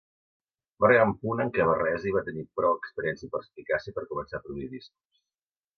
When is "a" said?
4.41-4.45